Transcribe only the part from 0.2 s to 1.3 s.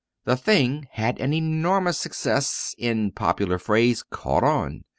The thing had